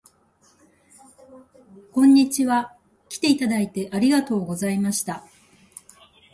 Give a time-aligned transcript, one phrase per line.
[1.91, 2.75] こんにちは。
[3.07, 5.23] きていただいてありがとうございました